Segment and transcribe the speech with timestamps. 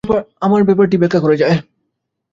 [0.41, 1.55] আমার ব্যাপারটি ব্যাখ্যা করা যায়।